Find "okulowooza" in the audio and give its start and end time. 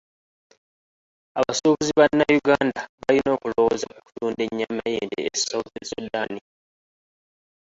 3.37-3.87